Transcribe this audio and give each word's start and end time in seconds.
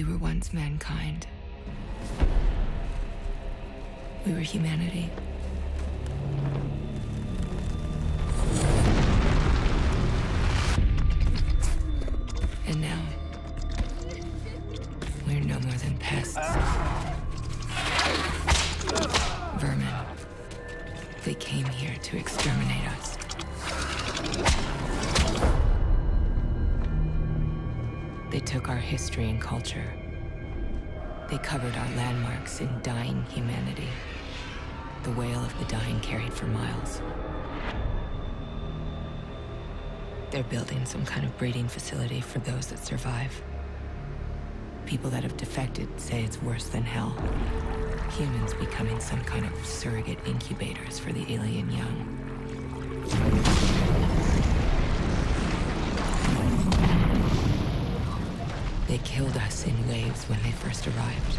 We 0.00 0.06
were 0.06 0.16
once 0.16 0.54
mankind. 0.54 1.26
We 4.24 4.32
were 4.32 4.40
humanity. 4.40 5.10
And 12.66 12.80
now, 12.80 13.02
we're 15.26 15.40
no 15.40 15.60
more 15.60 15.74
than 15.74 15.98
pests. 15.98 16.38
Vermin. 19.58 19.86
They 21.26 21.34
came 21.34 21.66
here 21.66 21.94
to 21.94 22.16
exterminate 22.16 22.88
us. 22.92 23.18
They 28.30 28.40
took 28.40 28.68
our 28.68 28.76
history 28.76 29.28
and 29.28 29.40
culture. 29.40 29.92
They 31.28 31.38
covered 31.38 31.74
our 31.76 31.96
landmarks 31.96 32.60
in 32.60 32.68
dying 32.82 33.24
humanity. 33.24 33.88
The 35.02 35.10
wail 35.12 35.40
of 35.40 35.58
the 35.58 35.64
dying 35.64 35.98
carried 36.00 36.32
for 36.32 36.46
miles. 36.46 37.02
They're 40.30 40.44
building 40.44 40.86
some 40.86 41.04
kind 41.04 41.26
of 41.26 41.36
breeding 41.38 41.66
facility 41.66 42.20
for 42.20 42.38
those 42.38 42.66
that 42.66 42.84
survive. 42.84 43.42
People 44.86 45.10
that 45.10 45.24
have 45.24 45.36
defected 45.36 45.88
say 46.00 46.22
it's 46.22 46.40
worse 46.40 46.68
than 46.68 46.84
hell. 46.84 47.16
Humans 48.16 48.54
becoming 48.54 49.00
some 49.00 49.24
kind 49.24 49.44
of 49.44 49.66
surrogate 49.66 50.18
incubators 50.24 51.00
for 51.00 51.12
the 51.12 51.32
alien 51.32 51.68
young. 51.72 52.20
They 58.89 58.89
killed 59.04 59.36
us 59.36 59.66
in 59.66 59.88
waves 59.88 60.24
when 60.24 60.42
they 60.42 60.50
first 60.52 60.86
arrived. 60.86 61.36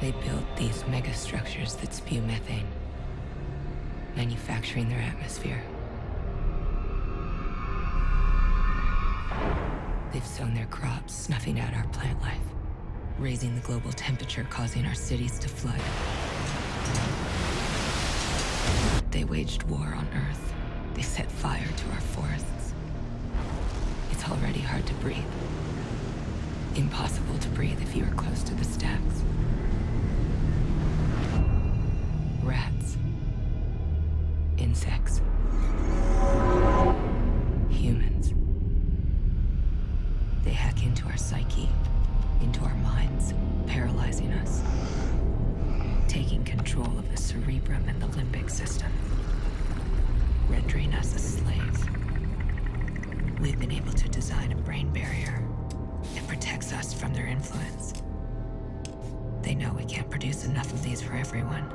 They 0.00 0.12
built 0.26 0.44
these 0.56 0.82
megastructures 0.84 1.78
that 1.80 1.94
spew 1.94 2.20
methane, 2.22 2.66
manufacturing 4.14 4.88
their 4.88 5.00
atmosphere. 5.00 5.62
They've 10.12 10.24
sown 10.24 10.54
their 10.54 10.66
crops, 10.66 11.14
snuffing 11.14 11.60
out 11.60 11.74
our 11.74 11.86
plant 11.88 12.20
life, 12.22 12.40
raising 13.18 13.54
the 13.54 13.60
global 13.60 13.92
temperature, 13.92 14.46
causing 14.48 14.86
our 14.86 14.94
cities 14.94 15.38
to 15.40 15.48
flood. 15.48 15.80
They 19.10 19.24
waged 19.24 19.62
war 19.64 19.94
on 19.94 20.08
Earth. 20.14 20.54
They 20.94 21.02
set 21.02 21.30
fire 21.30 21.66
to 21.66 21.90
our 21.90 22.00
forests. 22.00 22.55
It's 24.26 24.34
already 24.34 24.58
hard 24.58 24.84
to 24.86 24.94
breathe. 24.94 25.22
Impossible 26.74 27.38
to 27.38 27.48
breathe 27.50 27.80
if 27.80 27.94
you 27.94 28.02
are 28.02 28.14
close 28.14 28.42
to 28.42 28.54
the 28.56 28.64
stacks. 28.64 29.22
Rats. 32.42 32.96
Insects. 34.58 35.20
Humans. 37.70 38.34
They 40.42 40.50
hack 40.50 40.82
into 40.82 41.06
our 41.06 41.16
psyche, 41.16 41.68
into 42.42 42.64
our 42.64 42.74
minds, 42.74 43.32
paralyzing 43.68 44.32
us. 44.32 44.60
Taking 46.08 46.42
control 46.42 46.98
of 46.98 47.08
the 47.12 47.16
cerebrum 47.16 47.84
and 47.86 48.02
the 48.02 48.08
limbic 48.08 48.50
system. 48.50 48.90
Rendering 50.48 50.94
us 50.94 51.14
a 51.14 51.18
slave. 51.20 51.95
We've 53.46 53.60
been 53.60 53.70
able 53.70 53.92
to 53.92 54.08
design 54.08 54.50
a 54.50 54.56
brain 54.56 54.92
barrier. 54.92 55.40
It 56.16 56.26
protects 56.26 56.72
us 56.72 56.92
from 56.92 57.14
their 57.14 57.28
influence. 57.28 57.92
They 59.40 59.54
know 59.54 59.72
we 59.72 59.84
can't 59.84 60.10
produce 60.10 60.44
enough 60.44 60.72
of 60.72 60.82
these 60.82 61.00
for 61.00 61.12
everyone. 61.12 61.68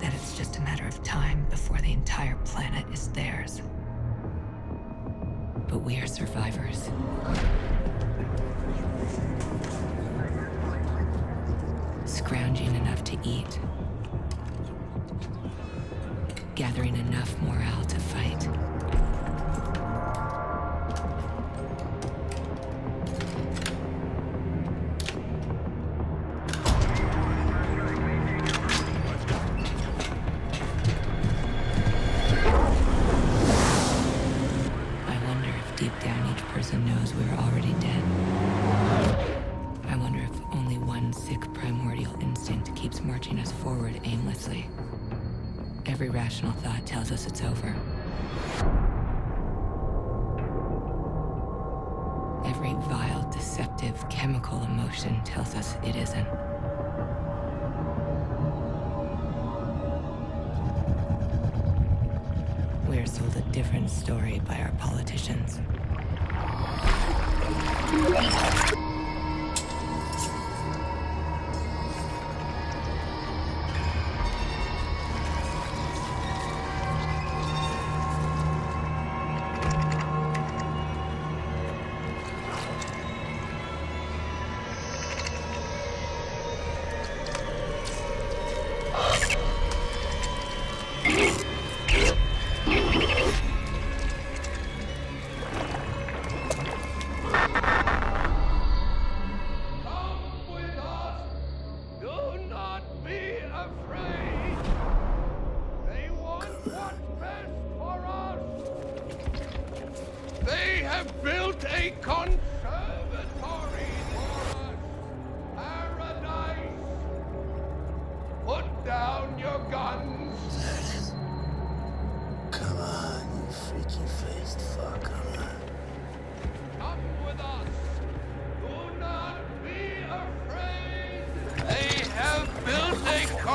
That 0.00 0.12
it's 0.12 0.36
just 0.36 0.56
a 0.56 0.60
matter 0.62 0.88
of 0.88 1.00
time 1.04 1.46
before 1.50 1.78
the 1.78 1.92
entire 1.92 2.34
planet 2.44 2.84
is 2.92 3.06
theirs. 3.10 3.62
But 5.68 5.82
we 5.82 5.98
are 5.98 6.06
survivors. 6.08 6.90
Scrounging 12.06 12.74
enough 12.74 13.04
to 13.04 13.16
eat. 13.22 13.60
Gathering 16.56 16.96
enough 16.96 17.40
morale 17.40 17.84
to 17.84 18.00
fight. 18.00 18.48
Vile, 53.58 53.76
deceptive, 53.76 54.08
chemical 54.08 54.62
emotion 54.64 55.20
tells 55.24 55.54
us 55.54 55.76
it 55.82 55.96
isn't. 55.96 56.26
We're 62.88 63.06
sold 63.06 63.36
a 63.36 63.42
different 63.52 63.90
story 63.90 64.40
by 64.46 64.58
our 64.58 64.72
politicians. 64.78 65.60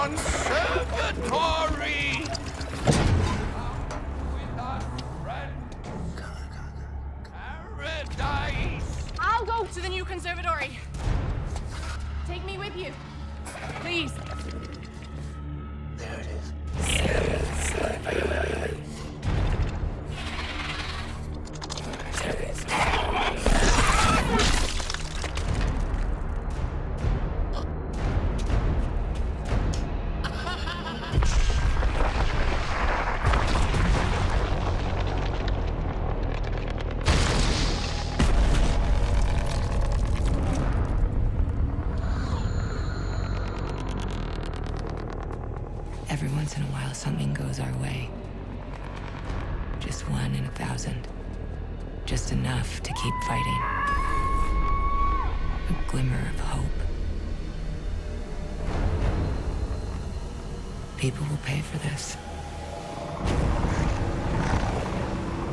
On. 0.03 0.15
Paradise. 7.77 9.11
I'll 9.19 9.45
go 9.45 9.65
to 9.65 9.81
the 9.81 9.89
new 9.89 10.03
conservatory. 10.03 10.77
Take 12.27 12.45
me 12.45 12.57
with 12.57 12.75
you. 12.75 12.91
Please. 13.81 14.11
Every 46.23 46.37
once 46.37 46.55
in 46.55 46.63
a 46.63 46.67
while, 46.67 46.93
something 46.93 47.33
goes 47.33 47.59
our 47.59 47.77
way. 47.79 48.09
Just 49.81 50.09
one 50.09 50.33
in 50.33 50.45
a 50.45 50.51
thousand. 50.51 51.05
Just 52.05 52.31
enough 52.31 52.81
to 52.81 52.93
keep 52.93 53.13
fighting. 53.27 53.61
A 55.67 55.91
glimmer 55.91 56.29
of 56.29 56.39
hope. 56.39 56.79
People 60.97 61.25
will 61.29 61.43
pay 61.43 61.59
for 61.59 61.77
this. 61.79 62.15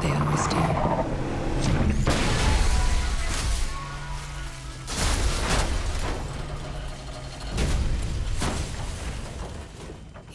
They 0.03 0.13
always 0.13 0.47
do. 0.47 0.80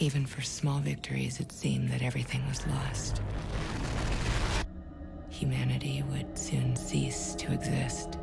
Even 0.06 0.28
for 0.28 0.44
small 0.44 0.78
victories, 0.81 1.40
it 1.40 1.52
seemed 1.52 1.90
that 1.90 2.04
everything 2.04 2.48
was 2.48 2.68
lost. 2.68 3.24
Humanity 5.31 6.04
would 6.12 6.38
soon 6.38 6.75
cease 6.75 7.34
to 7.40 7.52
exist. 7.52 8.19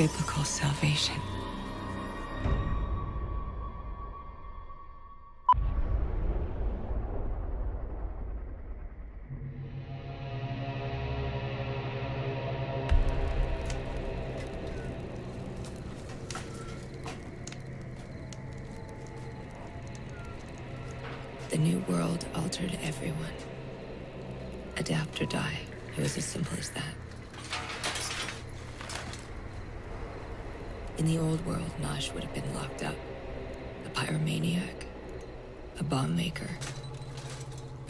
Biblical 0.00 0.44
salvation. 0.44 1.39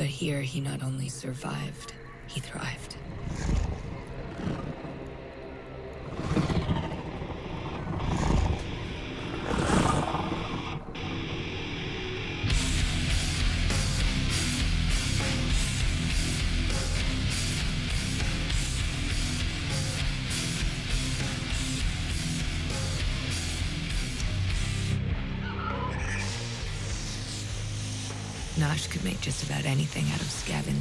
But 0.01 0.09
here, 0.09 0.41
he 0.41 0.63
not 0.63 0.83
only 0.83 1.11
survived, 1.11 1.93
he 2.27 2.41
thrived. 2.41 2.97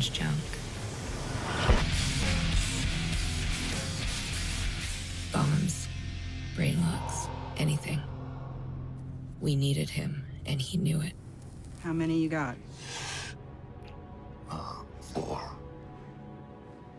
Scavenged 0.01 0.13
junk. 0.13 0.37
Bombs, 5.31 5.87
brain 6.55 6.79
locks, 6.81 7.27
anything. 7.57 8.01
We 9.41 9.55
needed 9.55 9.89
him, 9.89 10.25
and 10.45 10.61
he 10.61 10.77
knew 10.77 11.01
it. 11.01 11.13
How 11.81 11.93
many 11.93 12.17
you 12.19 12.29
got? 12.29 12.55
Uh, 14.49 14.75
four. 15.13 15.41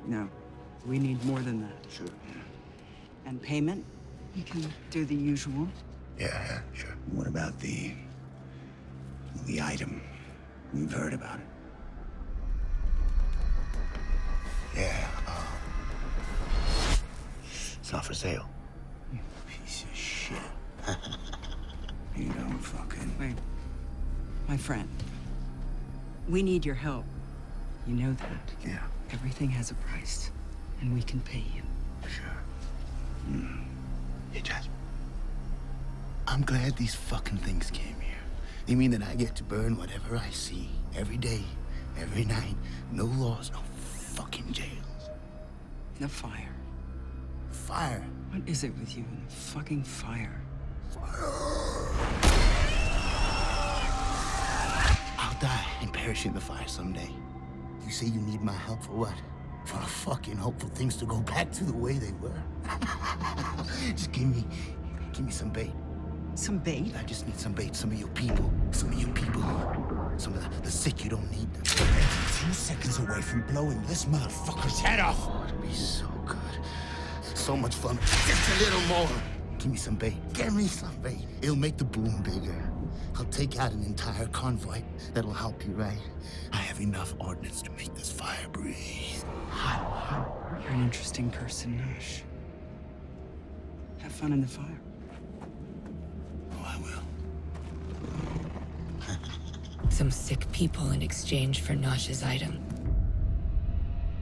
No. 0.07 0.29
We 0.87 0.99
need 0.99 1.23
more 1.25 1.41
than 1.41 1.61
that. 1.63 1.91
Sure. 1.91 2.07
And 3.27 3.41
payment? 3.43 3.85
You 4.35 4.45
can 4.45 4.65
do 4.91 5.05
the 5.05 5.15
usual. 5.15 5.69
Yeah, 6.19 6.27
yeah, 6.29 6.61
sure. 6.73 6.97
What 7.13 7.27
about 7.27 7.59
the... 7.61 7.93
the 9.47 9.61
item? 9.61 10.01
We've 10.73 10.93
heard 10.93 11.13
about 11.13 11.39
it. 11.41 11.50
Yeah, 14.77 15.09
um... 15.27 15.35
It's 17.81 17.93
not 17.93 18.05
for 18.05 18.15
sale. 18.15 18.49
You 19.13 19.19
piece 19.49 19.85
of 19.85 19.97
shit. 19.97 20.39
you 22.17 22.29
don't 22.29 22.59
fucking... 22.59 23.15
Wait. 23.19 23.37
My 24.49 24.57
friend. 24.57 24.89
We 26.29 26.43
need 26.43 26.65
your 26.65 26.75
help. 26.77 27.05
You 27.87 27.95
know 27.97 28.13
that. 28.13 28.69
Yeah, 28.69 28.83
Everything 29.13 29.51
has 29.51 29.71
a 29.71 29.75
price. 29.75 30.31
And 30.81 30.95
we 30.95 31.03
can 31.03 31.21
pay 31.21 31.43
you. 31.55 31.63
sure. 32.09 32.43
Mm. 33.31 33.65
Hey, 34.33 34.41
Jasper. 34.41 34.71
I'm 36.27 36.43
glad 36.43 36.77
these 36.77 36.95
fucking 36.95 37.39
things 37.39 37.71
came 37.71 37.99
here. 38.01 38.15
You 38.67 38.77
mean 38.77 38.93
that 38.93 39.03
I 39.03 39.15
get 39.17 39.35
to 39.37 39.43
burn 39.43 39.77
whatever 39.77 40.17
I 40.17 40.31
see 40.31 40.69
every 40.97 41.17
day, 41.17 41.43
every 41.99 42.25
night? 42.25 42.55
No 42.93 43.05
laws, 43.05 43.51
no 43.53 43.59
fucking 44.21 44.53
jails. 44.53 45.11
The 45.99 46.07
fire. 46.07 46.55
Fire. 47.51 48.07
What 48.31 48.47
is 48.47 48.65
it 48.65 48.73
with 48.79 48.95
you 48.95 49.03
and 49.03 49.27
the 49.27 49.33
fucking 49.33 49.83
fire? 49.83 50.43
I'll 55.19 55.41
die 55.41 55.67
and 55.81 55.91
perish 55.91 56.27
in 56.27 56.35
the 56.35 56.41
fire 56.41 56.69
someday. 56.69 57.09
You 57.87 57.91
say 57.91 58.07
you 58.07 58.21
need 58.21 58.43
my 58.43 58.53
help 58.53 58.83
for 58.83 58.93
what? 58.93 59.15
For 59.65 59.79
the 59.79 59.87
fucking 59.87 60.37
hope 60.37 60.61
for 60.61 60.69
things 60.69 60.97
to 60.97 61.07
go 61.07 61.21
back 61.21 61.51
to 61.53 61.65
the 61.65 61.73
way 61.73 61.95
they 61.95 62.13
were. 62.21 62.43
just 63.97 64.13
give 64.13 64.25
me, 64.25 64.45
give 65.15 65.25
me 65.25 65.33
some 65.33 65.49
bait. 65.49 65.73
Some 66.35 66.59
bait? 66.59 66.93
I 66.99 67.05
just 67.05 67.27
need 67.27 67.39
some 67.39 67.55
bait. 67.55 67.75
Some 67.75 67.91
of 67.91 67.99
your 67.99 68.09
people. 68.09 68.53
Some 68.71 68.93
of 68.93 69.01
your 69.01 69.13
people. 69.15 69.43
Some 70.19 70.35
of 70.35 70.43
the, 70.43 70.63
the 70.63 70.71
sick. 70.71 71.05
You 71.05 71.11
don't 71.11 71.31
need 71.31 71.53
them. 71.55 71.90
Two 72.41 72.53
seconds 72.55 72.99
away 72.99 73.21
from 73.21 73.43
blowing 73.49 73.83
this 73.83 74.07
motherfucker's 74.07 74.81
head 74.81 74.99
off. 74.99 75.29
Oh, 75.29 75.45
it'd 75.47 75.61
be 75.61 75.71
so 75.75 76.07
good. 76.25 76.39
So 77.35 77.55
much 77.55 77.75
fun. 77.75 77.99
Just 77.99 78.49
a 78.49 78.65
little 78.65 78.81
more. 78.89 79.09
Give 79.59 79.73
me 79.73 79.77
some 79.77 79.97
bait. 79.97 80.15
Give 80.33 80.55
me 80.55 80.67
some 80.67 80.97
bait. 81.03 81.27
It'll 81.43 81.55
make 81.55 81.77
the 81.77 81.85
boom 81.85 82.23
bigger. 82.23 82.73
I'll 83.17 83.27
take 83.27 83.59
out 83.59 83.73
an 83.73 83.85
entire 83.85 84.27
convoy. 84.29 84.83
That'll 85.13 85.35
help 85.35 85.67
you, 85.67 85.75
right? 85.75 86.01
I 86.51 86.57
have 86.57 86.81
enough 86.81 87.15
ordnance 87.21 87.61
to 87.61 87.71
make 87.73 87.95
this 87.95 88.11
fire 88.11 88.49
breathe. 88.53 89.23
Hot 89.51 89.91
water. 89.91 90.63
You're 90.63 90.73
an 90.73 90.85
interesting 90.85 91.31
person, 91.31 91.77
Nash. 91.77 92.23
Have 93.99 94.13
fun 94.13 94.33
in 94.33 94.41
the 94.41 94.49
fire. 94.49 94.81
Oh, 96.53 96.65
I 96.65 96.79
will. 96.79 97.10
Some 99.91 100.11
sick 100.11 100.51
people 100.53 100.93
in 100.93 101.03
exchange 101.03 101.61
for 101.61 101.75
Nosh's 101.75 102.23
item. 102.23 102.59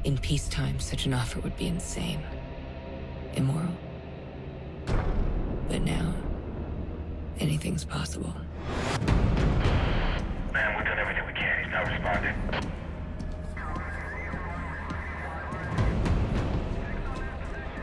In 0.02 0.18
peacetime, 0.18 0.80
such 0.80 1.06
an 1.06 1.14
offer 1.14 1.38
would 1.40 1.56
be 1.56 1.68
insane. 1.68 2.20
Immoral. 3.34 3.70
But 5.68 5.82
now, 5.82 6.14
anything's 7.38 7.84
possible. 7.84 8.34
Man, 10.52 10.76
we've 10.76 10.87
done 10.87 10.98
everything 10.98 11.26
we 11.26 11.32
can. 11.34 11.62
He's 11.62 11.72
not 11.72 11.87
responding. 11.87 12.34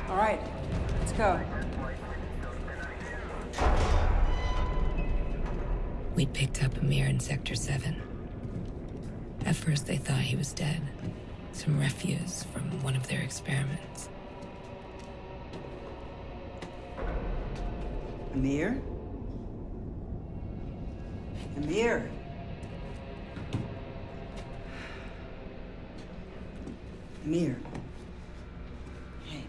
All 0.10 0.18
right, 0.18 0.42
let's 1.00 1.14
go. 1.14 1.40
We'd 6.16 6.32
picked 6.32 6.64
up 6.64 6.78
Amir 6.78 7.08
in 7.08 7.20
Sector 7.20 7.56
7. 7.56 8.02
At 9.46 9.54
first, 9.54 9.86
they 9.86 9.98
thought 9.98 10.22
he 10.22 10.38
was 10.38 10.54
dead. 10.54 10.82
Some 11.52 11.78
refuse 11.78 12.44
from 12.54 12.82
one 12.84 12.96
of 12.96 13.06
their 13.10 13.20
experiments. 13.20 14.08
Amir? 18.34 18.82
Amir? 21.58 22.10
Amir. 27.26 27.58
Hey. 29.26 29.44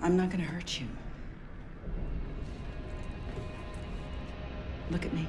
I'm 0.00 0.16
not 0.16 0.30
gonna 0.30 0.44
hurt 0.44 0.80
you. 0.80 0.86
Look 4.90 5.04
at 5.04 5.12
me. 5.12 5.26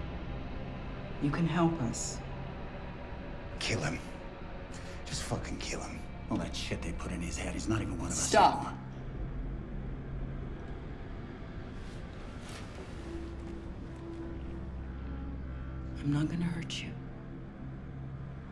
You 1.22 1.30
can 1.30 1.48
help 1.48 1.80
us. 1.84 2.18
Kill 3.60 3.80
him. 3.82 4.00
Just 5.06 5.24
fucking 5.24 5.58
kill 5.58 5.82
him. 5.82 6.00
All 6.32 6.38
that 6.38 6.56
shit 6.56 6.82
they 6.82 6.92
put 6.94 7.12
in 7.12 7.22
his 7.22 7.38
head, 7.38 7.54
he's 7.54 7.68
not 7.68 7.82
even 7.82 7.98
one 7.98 8.08
of 8.08 8.14
us 8.14 8.20
Stop. 8.20 8.74
I'm 16.00 16.14
not 16.14 16.30
gonna 16.30 16.46
hurt 16.46 16.82
you. 16.82 16.90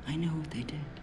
I 0.07 0.15
know 0.15 0.29
what 0.29 0.51
they 0.51 0.63
did. 0.63 0.96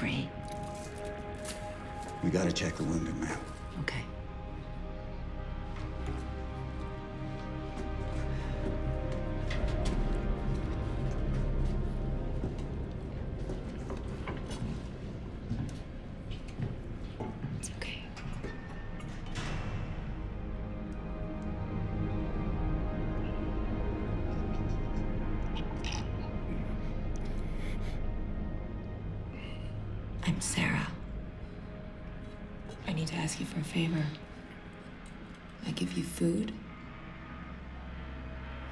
Free. 0.00 0.26
We 2.24 2.30
gotta 2.30 2.52
check 2.52 2.74
the 2.76 2.84
wounded 2.84 3.14
man. 3.18 3.36
Okay. 3.80 4.02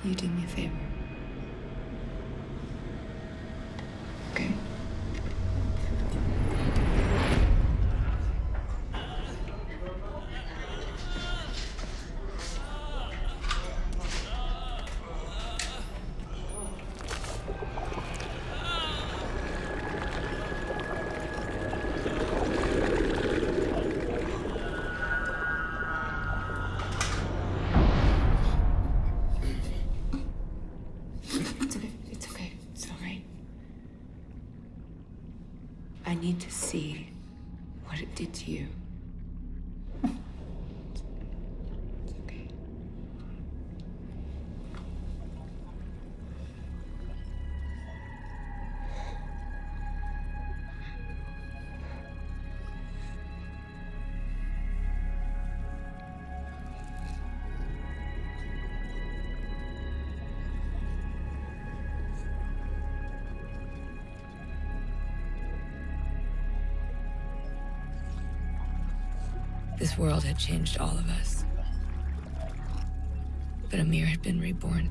You 0.05 0.14
do 0.14 0.28
me 0.28 0.45
a 0.45 0.49
favor. 0.49 0.98
This 69.88 69.97
world 69.97 70.23
had 70.23 70.38
changed 70.38 70.76
all 70.76 70.99
of 70.99 71.09
us. 71.09 71.47
But 73.71 73.80
Amir 73.80 74.04
had 74.04 74.21
been 74.21 74.38
reborn 74.38 74.90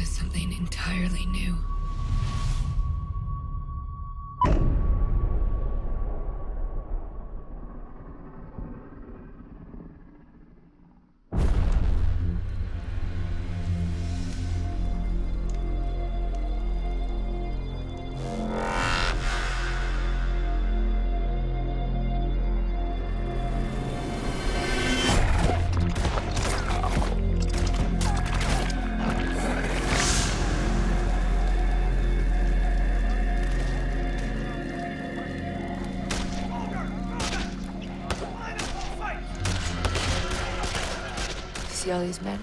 as 0.00 0.08
something 0.08 0.50
entirely 0.54 1.26
new. 1.26 1.54
See 41.86 41.92
all 41.92 42.00
these 42.00 42.20
men? 42.20 42.40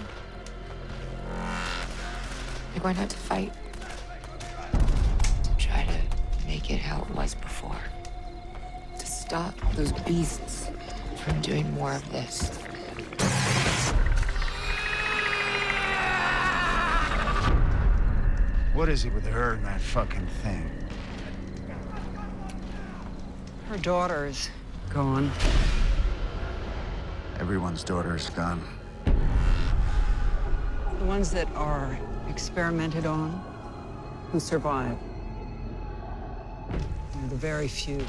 They're 2.71 2.81
going 2.81 2.97
out 2.97 3.09
to 3.09 3.17
fight. 3.17 3.51
To 4.71 5.57
try 5.57 5.83
to 5.83 6.47
make 6.47 6.71
it 6.71 6.79
how 6.79 7.01
it 7.01 7.09
was 7.09 7.35
before. 7.35 7.75
To 8.97 9.05
stop 9.05 9.53
those 9.75 9.91
beasts 10.03 10.71
from 11.25 11.41
doing 11.41 11.69
more 11.73 11.91
of 11.91 12.09
this. 12.09 12.51
What 18.73 18.87
is 18.87 19.03
it 19.03 19.13
with 19.13 19.27
her 19.27 19.55
and 19.55 19.65
that 19.65 19.81
fucking 19.81 20.27
thing? 20.41 20.71
Her 23.67 23.77
daughter's 23.79 24.49
gone. 24.89 25.29
Everyone's 27.41 27.83
daughter's 27.83 28.29
gone. 28.29 28.63
The 31.03 31.09
ones 31.09 31.31
that 31.31 31.49
are 31.53 31.99
experimented 32.29 33.05
on, 33.05 33.31
who 34.31 34.39
survive. 34.39 34.95
They're 36.69 37.27
the 37.29 37.35
very 37.35 37.67
few. 37.67 37.99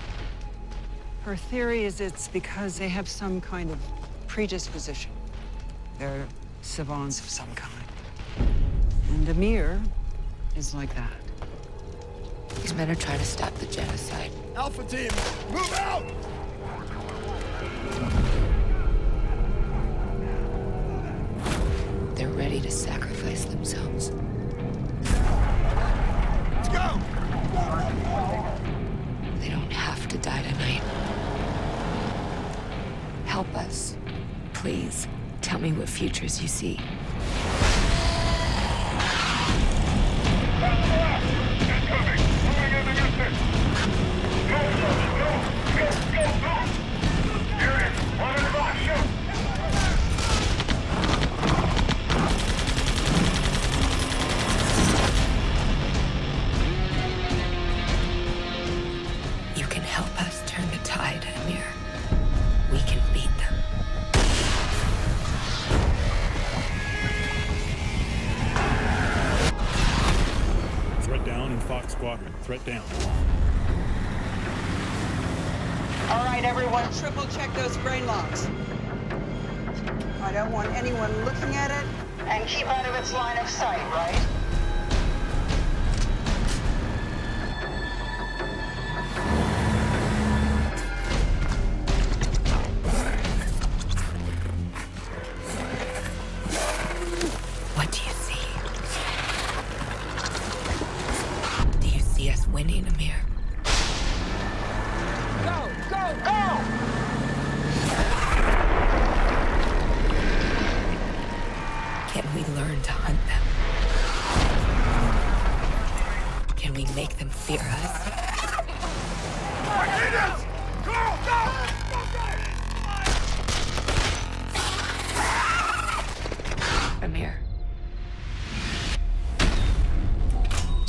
Her 1.25 1.35
theory 1.35 1.83
is 1.87 2.01
it's 2.01 2.29
because 2.29 2.79
they 2.79 2.87
have 2.87 3.09
some 3.09 3.41
kind 3.41 3.73
of 3.73 3.81
predisposition. 4.29 5.11
They're 5.99 6.25
savants 6.63 7.19
of 7.19 7.29
some 7.29 7.53
kind. 7.57 7.85
And 9.11 9.29
Amir 9.29 9.83
is 10.55 10.73
like 10.73 10.95
that. 10.95 11.11
These 12.61 12.75
men 12.75 12.89
are 12.89 12.95
trying 12.95 13.19
to 13.19 13.25
stop 13.25 13.53
the 13.57 13.67
genocide. 13.67 14.31
Alpha 14.55 14.85
team, 14.85 15.11
move 15.51 15.73
out! 15.75 16.05
To 22.65 22.71
sacrifice 22.71 23.45
themselves. 23.45 24.11
Let's 26.55 26.69
go! 26.71 26.99
They 29.39 29.51
don't 29.51 29.71
have 29.71 30.09
to 30.09 30.17
die 30.17 30.41
tonight. 30.41 30.81
Help 33.27 33.55
us, 33.55 33.99
please. 34.55 35.07
Tell 35.43 35.61
me 35.61 35.73
what 35.73 35.91
futures 35.91 36.41
you 36.41 36.49
see. 36.49 36.81
Anyone 80.85 81.25
looking 81.25 81.57
at 81.57 81.71
it. 81.71 81.87
And 82.29 82.47
keep 82.47 82.67
out 82.67 82.87
of 82.87 82.95
its 82.95 83.13
line 83.13 83.39
of 83.39 83.49
sight, 83.49 83.84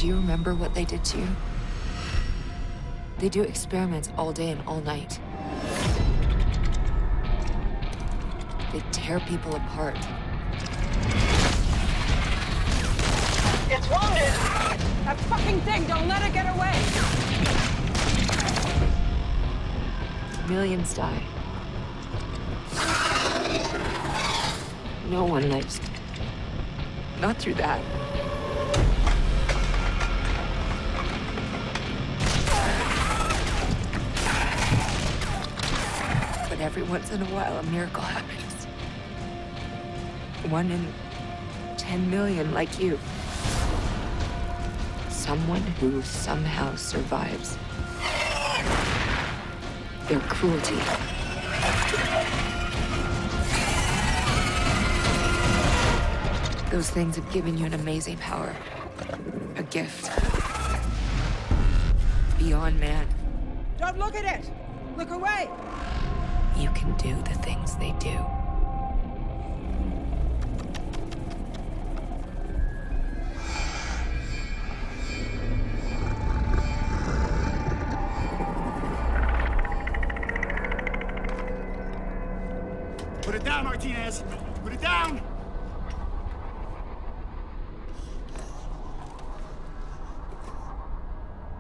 Do 0.06 0.10
you 0.10 0.18
remember 0.18 0.54
what 0.54 0.76
they 0.76 0.86
did 0.86 1.04
to 1.04 1.18
you? 1.18 1.28
They 3.18 3.28
do 3.28 3.42
experiments 3.42 4.12
all 4.16 4.32
day 4.32 4.52
and 4.52 4.62
all 4.68 4.80
night. 4.82 5.20
They 8.72 8.84
tear 8.92 9.20
people 9.22 9.56
apart. 9.56 9.98
It's 13.68 13.90
wounded! 13.90 14.32
That 15.06 15.18
fucking 15.22 15.62
thing, 15.62 15.88
don't 15.88 16.08
let 16.08 16.22
it 16.22 16.34
get 16.34 16.56
away! 16.56 16.76
Millions 20.48 20.94
die. 20.94 21.24
No 25.10 25.24
one 25.26 25.50
lives. 25.50 25.82
Not 27.20 27.38
through 27.38 27.56
that. 27.56 27.82
Every 36.66 36.82
once 36.82 37.12
in 37.12 37.22
a 37.22 37.26
while, 37.26 37.60
a 37.60 37.64
miracle 37.64 38.02
happens. 38.18 38.66
One 40.52 40.72
in 40.72 40.92
10 41.78 42.10
million, 42.10 42.56
like 42.56 42.80
you. 42.80 42.98
Someone 45.10 45.62
who 45.80 46.02
somehow 46.02 46.76
survives 46.76 47.60
their 50.08 50.20
cruelty. 50.22 50.76
Those 56.72 56.90
things 56.90 57.16
have 57.16 57.32
given 57.32 57.60
you 57.60 57.68
an 57.68 57.76
amazing 57.76 58.18
power. 58.18 58.56
A 59.56 59.64
gift. 59.64 60.12
Beyond 62.40 62.80
man. 62.80 63.08
Don't 63.78 64.00
look 64.00 64.16
at 64.16 64.40
it! 64.40 64.52
Look 64.98 65.12
away! 65.12 65.48
You 66.58 66.70
can 66.70 66.96
do 66.98 67.14
the 67.24 67.34
things 67.42 67.76
they 67.76 67.94
do. 68.00 68.18
Put 83.22 83.36
it 83.36 83.44
down, 83.44 83.66
Martinez! 83.66 84.24
Put 84.64 84.74
it 84.74 84.82
down! 84.82 85.22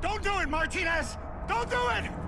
Don't 0.01 0.23
do 0.23 0.39
it, 0.39 0.49
Martinez! 0.49 1.17
Don't 1.47 1.69
do 1.69 1.89
it! 1.89 2.24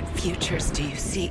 What 0.00 0.18
futures 0.18 0.70
do 0.70 0.82
you 0.82 0.96
see? 0.96 1.30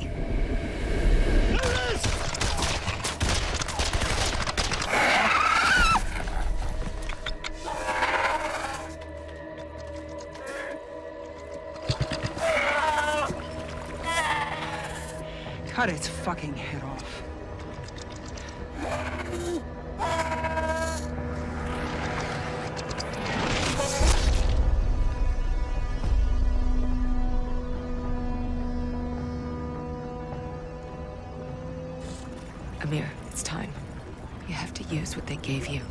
Use 34.91 35.15
what 35.15 35.25
they 35.27 35.35
gave 35.37 35.67
you. 35.67 35.81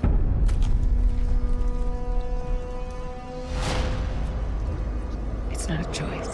It's 5.50 5.68
not 5.68 5.80
a 5.80 5.92
choice. 5.92 6.27